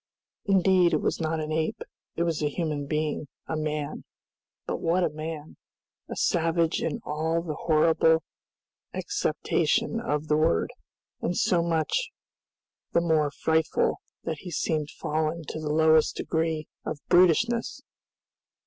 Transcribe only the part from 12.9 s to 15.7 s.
the more frightful that he seemed fallen to the